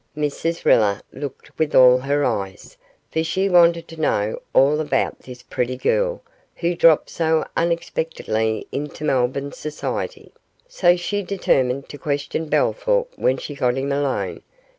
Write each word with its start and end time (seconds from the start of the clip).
Mrs 0.17 0.65
Riller 0.65 0.99
looked 1.13 1.51
with 1.59 1.75
all 1.75 1.99
her 1.99 2.25
eyes, 2.25 2.75
for 3.11 3.23
she 3.23 3.47
wanted 3.47 3.87
to 3.89 4.01
know 4.01 4.41
all 4.51 4.79
about 4.79 5.19
this 5.19 5.43
pretty 5.43 5.77
girl 5.77 6.23
who 6.55 6.73
dropped 6.75 7.11
so 7.11 7.45
unexpectedly 7.55 8.65
into 8.71 9.03
Melbourne 9.05 9.51
society, 9.51 10.31
so 10.67 10.95
she 10.97 11.21
determined 11.21 11.87
to 11.89 11.99
question 11.99 12.49
Bellthorp 12.49 13.09
when 13.15 13.37
she 13.37 13.53
got 13.53 13.77
him 13.77 13.91
alone. 13.91 14.41